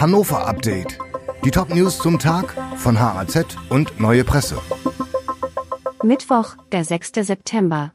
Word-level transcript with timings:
Hannover 0.00 0.46
Update. 0.46 0.96
Die 1.44 1.50
Top-News 1.50 1.98
zum 1.98 2.20
Tag 2.20 2.54
von 2.76 3.00
HAZ 3.00 3.56
und 3.68 3.98
Neue 3.98 4.22
Presse. 4.22 4.56
Mittwoch, 6.04 6.54
der 6.70 6.84
6. 6.84 7.14
September. 7.22 7.92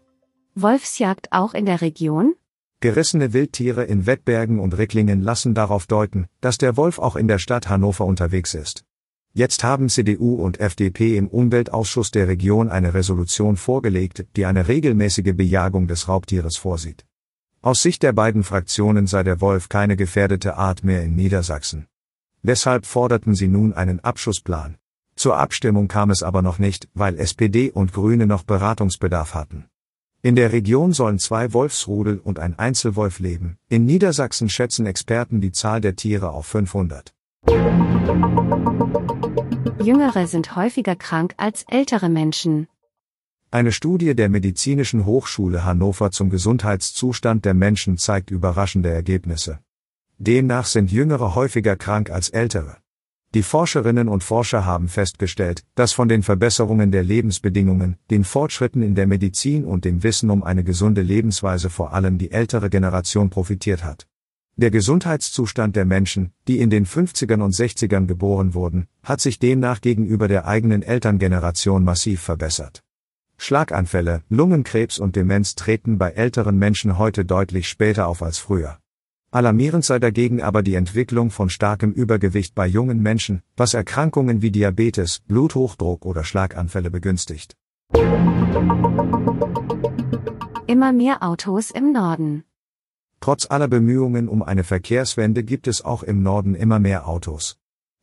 Wolfsjagd 0.54 1.32
auch 1.32 1.54
in 1.54 1.66
der 1.66 1.80
Region? 1.80 2.34
Gerissene 2.82 3.32
Wildtiere 3.32 3.86
in 3.86 4.06
Wettbergen 4.06 4.60
und 4.60 4.78
Ricklingen 4.78 5.22
lassen 5.22 5.56
darauf 5.56 5.88
deuten, 5.88 6.28
dass 6.42 6.58
der 6.58 6.76
Wolf 6.76 7.00
auch 7.00 7.16
in 7.16 7.30
der 7.30 7.40
Stadt 7.40 7.70
Hannover 7.70 8.04
unterwegs 8.04 8.54
ist. 8.54 8.84
Jetzt 9.32 9.64
haben 9.64 9.88
CDU 9.88 10.36
und 10.36 10.60
FDP 10.60 11.16
im 11.16 11.30
Umweltausschuss 11.30 12.12
der 12.12 12.28
Region 12.28 12.68
eine 12.68 12.94
Resolution 12.94 13.56
vorgelegt, 13.56 14.26
die 14.36 14.46
eine 14.46 14.68
regelmäßige 14.68 15.34
Bejagung 15.38 15.88
des 15.88 16.10
Raubtieres 16.10 16.58
vorsieht. 16.58 17.06
Aus 17.62 17.82
Sicht 17.82 18.04
der 18.04 18.12
beiden 18.12 18.44
Fraktionen 18.44 19.08
sei 19.08 19.24
der 19.24 19.40
Wolf 19.40 19.70
keine 19.70 19.96
gefährdete 19.96 20.58
Art 20.58 20.84
mehr 20.84 21.02
in 21.02 21.16
Niedersachsen. 21.16 21.88
Deshalb 22.44 22.86
forderten 22.86 23.36
sie 23.36 23.48
nun 23.48 23.72
einen 23.74 24.02
Abschussplan. 24.02 24.76
Zur 25.16 25.38
Abstimmung 25.38 25.88
kam 25.88 26.10
es 26.10 26.24
aber 26.24 26.42
noch 26.42 26.60
nicht, 26.60 26.90
weil 26.94 27.18
SPD 27.18 27.72
und 27.72 27.94
Grüne 27.94 28.28
noch 28.28 28.44
Beratungsbedarf 28.44 29.34
hatten. 29.34 29.66
In 30.22 30.36
der 30.36 30.52
Region 30.52 30.92
sollen 30.92 31.20
zwei 31.20 31.54
Wolfsrudel 31.54 32.20
und 32.20 32.40
ein 32.40 32.60
Einzelwolf 32.60 33.20
leben. 33.20 33.58
In 33.70 33.86
Niedersachsen 33.86 34.50
schätzen 34.50 34.86
Experten 34.86 35.40
die 35.40 35.52
Zahl 35.52 35.82
der 35.82 35.96
Tiere 35.96 36.32
auf 36.32 36.46
500. 36.46 37.14
Jüngere 39.82 40.28
sind 40.28 40.56
häufiger 40.56 40.96
krank 40.96 41.34
als 41.38 41.64
ältere 41.70 42.10
Menschen. 42.10 42.68
Eine 43.52 43.72
Studie 43.72 44.16
der 44.16 44.30
Medizinischen 44.30 45.06
Hochschule 45.06 45.64
Hannover 45.64 46.12
zum 46.12 46.30
Gesundheitszustand 46.30 47.46
der 47.46 47.54
Menschen 47.54 47.98
zeigt 47.98 48.32
überraschende 48.32 48.90
Ergebnisse. 48.90 49.60
Demnach 50.26 50.68
sind 50.68 50.90
Jüngere 50.90 51.36
häufiger 51.36 51.76
krank 51.76 52.10
als 52.10 52.30
Ältere. 52.30 52.78
Die 53.34 53.44
Forscherinnen 53.44 54.08
und 54.08 54.24
Forscher 54.24 54.66
haben 54.66 54.88
festgestellt, 54.88 55.66
dass 55.76 55.92
von 55.92 56.08
den 56.08 56.24
Verbesserungen 56.24 56.94
der 56.94 57.04
Lebensbedingungen, 57.04 57.98
den 58.10 58.24
Fortschritten 58.24 58.82
in 58.84 58.96
der 58.96 59.06
Medizin 59.06 59.66
und 59.66 59.84
dem 59.84 60.02
Wissen 60.02 60.30
um 60.30 60.42
eine 60.42 60.64
gesunde 60.64 61.02
Lebensweise 61.02 61.70
vor 61.70 61.94
allem 61.94 62.20
die 62.20 62.32
ältere 62.32 62.70
Generation 62.70 63.30
profitiert 63.30 63.84
hat. 63.84 64.08
Der 64.56 64.72
Gesundheitszustand 64.72 65.76
der 65.76 65.84
Menschen, 65.84 66.32
die 66.48 66.60
in 66.60 66.70
den 66.70 66.86
50ern 66.86 67.42
und 67.42 67.54
60ern 67.54 68.06
geboren 68.06 68.54
wurden, 68.54 68.88
hat 69.04 69.20
sich 69.20 69.40
demnach 69.40 69.82
gegenüber 69.82 70.30
der 70.30 70.48
eigenen 70.48 70.84
Elterngeneration 70.84 71.84
massiv 71.84 72.22
verbessert. 72.22 72.82
Schlaganfälle, 73.38 74.24
Lungenkrebs 74.30 75.00
und 75.00 75.18
Demenz 75.18 75.56
treten 75.56 75.98
bei 75.98 76.12
älteren 76.12 76.58
Menschen 76.58 76.98
heute 76.98 77.26
deutlich 77.26 77.68
später 77.68 78.08
auf 78.08 78.24
als 78.24 78.38
früher. 78.38 78.78
Alarmierend 79.34 79.84
sei 79.84 79.98
dagegen 79.98 80.44
aber 80.44 80.62
die 80.62 80.76
Entwicklung 80.76 81.32
von 81.32 81.50
starkem 81.50 81.92
Übergewicht 81.92 82.54
bei 82.54 82.68
jungen 82.68 83.02
Menschen, 83.02 83.42
was 83.58 83.74
Erkrankungen 83.74 84.44
wie 84.44 84.52
Diabetes, 84.52 85.22
Bluthochdruck 85.28 86.06
oder 86.06 86.24
Schlaganfälle 86.24 86.92
begünstigt. 86.92 87.56
Immer 90.68 90.94
mehr 90.94 91.24
Autos 91.24 91.72
im 91.72 91.92
Norden. 91.92 92.44
Trotz 93.22 93.50
aller 93.50 93.68
Bemühungen 93.68 94.30
um 94.30 94.44
eine 94.44 94.64
Verkehrswende 94.64 95.44
gibt 95.44 95.68
es 95.68 95.84
auch 95.84 96.04
im 96.04 96.22
Norden 96.22 96.54
immer 96.54 96.78
mehr 96.78 97.08
Autos. 97.08 97.58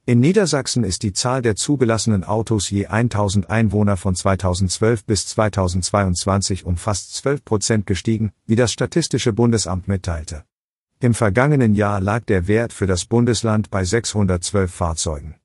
In 0.06 0.18
Niedersachsen 0.18 0.82
ist 0.82 1.04
die 1.04 1.12
Zahl 1.12 1.42
der 1.42 1.54
zugelassenen 1.54 2.24
Autos 2.24 2.70
je 2.70 2.86
1000 2.86 3.48
Einwohner 3.48 3.96
von 3.96 4.16
2012 4.16 5.04
bis 5.04 5.26
2022 5.28 6.66
um 6.66 6.76
fast 6.76 7.14
12 7.14 7.44
Prozent 7.44 7.86
gestiegen, 7.86 8.32
wie 8.46 8.56
das 8.56 8.72
Statistische 8.72 9.32
Bundesamt 9.32 9.86
mitteilte. 9.86 10.42
Im 11.02 11.14
vergangenen 11.14 11.74
Jahr 11.74 11.98
lag 11.98 12.26
der 12.26 12.46
Wert 12.46 12.74
für 12.74 12.86
das 12.86 13.06
Bundesland 13.06 13.70
bei 13.70 13.84
612 13.84 14.70
Fahrzeugen. 14.70 15.36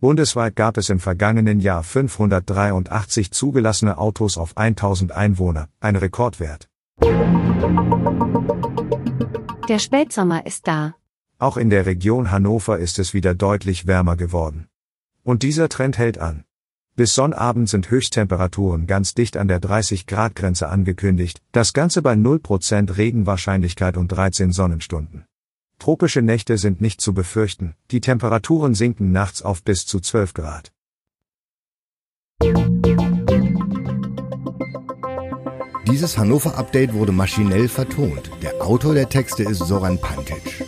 Bundesweit 0.00 0.54
gab 0.54 0.76
es 0.76 0.90
im 0.90 1.00
vergangenen 1.00 1.60
Jahr 1.60 1.82
583 1.82 3.30
zugelassene 3.30 3.96
Autos 3.96 4.36
auf 4.36 4.54
1000 4.58 5.12
Einwohner, 5.12 5.70
ein 5.80 5.96
Rekordwert. 5.96 6.68
Der 9.70 9.78
Spätsommer 9.78 10.44
ist 10.44 10.68
da. 10.68 10.94
Auch 11.38 11.56
in 11.56 11.70
der 11.70 11.86
Region 11.86 12.30
Hannover 12.30 12.78
ist 12.78 12.98
es 12.98 13.14
wieder 13.14 13.34
deutlich 13.34 13.86
wärmer 13.86 14.16
geworden. 14.16 14.68
Und 15.22 15.42
dieser 15.42 15.70
Trend 15.70 15.96
hält 15.96 16.18
an. 16.18 16.44
Bis 16.98 17.14
Sonnabend 17.14 17.68
sind 17.68 17.92
Höchsttemperaturen 17.92 18.88
ganz 18.88 19.14
dicht 19.14 19.36
an 19.36 19.46
der 19.46 19.60
30-Grad-Grenze 19.60 20.68
angekündigt, 20.68 21.40
das 21.52 21.72
Ganze 21.72 22.02
bei 22.02 22.14
0% 22.14 22.96
Regenwahrscheinlichkeit 22.96 23.96
und 23.96 24.08
13 24.08 24.50
Sonnenstunden. 24.50 25.24
Tropische 25.78 26.22
Nächte 26.22 26.58
sind 26.58 26.80
nicht 26.80 27.00
zu 27.00 27.14
befürchten, 27.14 27.76
die 27.92 28.00
Temperaturen 28.00 28.74
sinken 28.74 29.12
nachts 29.12 29.42
auf 29.42 29.62
bis 29.62 29.86
zu 29.86 30.00
12 30.00 30.34
Grad. 30.34 30.72
Dieses 35.86 36.18
Hannover-Update 36.18 36.94
wurde 36.94 37.12
maschinell 37.12 37.68
vertont. 37.68 38.28
Der 38.42 38.60
Autor 38.60 38.94
der 38.94 39.08
Texte 39.08 39.44
ist 39.44 39.58
Soran 39.60 40.00
Pantic. 40.00 40.67